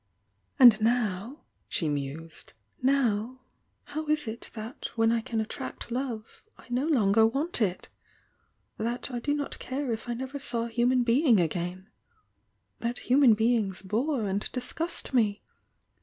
[0.59, 3.41] "Aid now," she mused, "now,
[3.83, 7.87] how is it tiiat when I can attract love, I no longer want it?
[8.79, 11.85] Ihat I do not care if I never saw a human bemg a^.
[12.79, 15.43] That human beings bore and disgust me?